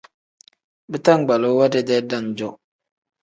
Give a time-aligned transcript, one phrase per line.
[0.91, 2.49] Bitangbaluu we dedee dam-jo.